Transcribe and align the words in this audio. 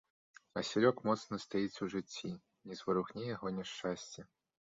Васілёк 0.59 1.03
моцна 1.09 1.39
стаіць 1.43 1.81
у 1.87 1.89
жыцці, 1.95 2.33
не 2.71 2.79
зварухне 2.81 3.23
яго 3.35 3.47
няшчасце. 3.61 4.21